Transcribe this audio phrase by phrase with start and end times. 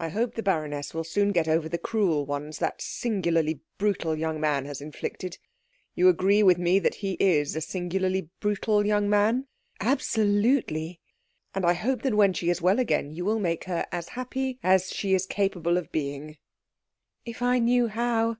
[0.00, 4.40] "I hope the baroness will soon get over the cruel ones that singularly brutal young
[4.40, 5.36] man has inflicted.
[5.94, 9.46] You agree with me that he is a singularly brutal young man?"
[9.82, 11.02] "Absolutely."
[11.54, 14.58] "And I hope that when she is well again you will make her as happy
[14.62, 16.38] as she is capable of being."
[17.26, 18.38] "If I knew how!"